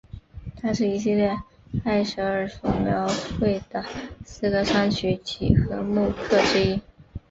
[0.59, 1.37] 它是一系列
[1.83, 3.07] 埃舍尔所描
[3.39, 3.85] 绘的
[4.25, 6.81] 四个双曲几何木刻之一。